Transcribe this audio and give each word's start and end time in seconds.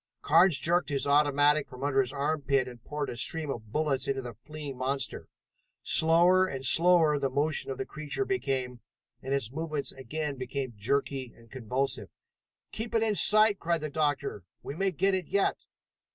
Carnes 0.23 0.57
jerked 0.57 0.89
his 0.89 1.05
automatic 1.05 1.67
from 1.69 1.83
under 1.83 2.01
his 2.01 2.11
armpit 2.11 2.67
and 2.67 2.83
poured 2.83 3.11
a 3.11 3.15
stream 3.15 3.51
of 3.51 3.71
bullets 3.71 4.07
into 4.07 4.23
the 4.23 4.33
fleeing 4.33 4.75
monster. 4.75 5.27
Slower 5.83 6.47
and 6.47 6.65
slower 6.65 7.19
the 7.19 7.29
motion 7.29 7.69
of 7.69 7.77
the 7.77 7.85
creature 7.85 8.25
became, 8.25 8.79
and 9.21 9.31
its 9.31 9.51
movements 9.51 9.91
again 9.91 10.37
became 10.37 10.73
jerky 10.75 11.31
and 11.37 11.51
convulsive. 11.51 12.09
"Keep 12.71 12.95
it 12.95 13.03
in 13.03 13.13
sight!" 13.13 13.59
cried 13.59 13.81
the 13.81 13.91
doctor. 13.91 14.43
"We 14.63 14.75
may 14.75 14.89
get 14.89 15.13
it 15.13 15.27
yet!" 15.27 15.65